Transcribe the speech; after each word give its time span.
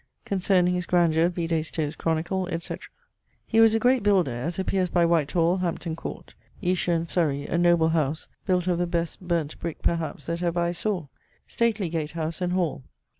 Concerning 0.25 0.73
his 0.73 0.87
grandure, 0.87 1.29
vide 1.29 1.63
Stowe's 1.63 1.95
Chronicle, 1.95 2.49
&c. 2.59 2.75
He 3.45 3.59
was 3.59 3.75
a 3.75 3.79
great 3.79 4.01
builder, 4.01 4.31
as 4.31 4.57
appeares 4.57 4.91
by 4.91 5.05
White 5.05 5.31
hall, 5.33 5.57
Hampton 5.57 5.95
Court. 5.95 6.33
Eshur[CIII.], 6.63 6.95
in 7.01 7.05
Surrey, 7.05 7.45
a 7.45 7.55
noble 7.59 7.89
house, 7.89 8.27
built 8.47 8.65
of 8.65 8.79
the 8.79 8.87
best 8.87 9.21
burn't 9.21 9.59
brick 9.59 9.83
(perhaps) 9.83 10.25
that 10.25 10.41
ever 10.41 10.59
I 10.59 10.71
sawe; 10.71 11.07
stately 11.45 11.87
gate 11.87 12.13
house 12.13 12.41
and 12.41 12.53
hall. 12.53 12.81